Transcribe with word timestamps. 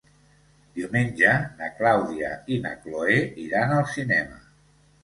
Diumenge 0.77 1.35
na 1.61 1.69
Clàudia 1.81 2.33
i 2.57 2.61
na 2.67 2.75
Cloè 2.87 3.21
iran 3.47 3.79
al 3.79 3.89
cinema. 3.99 4.47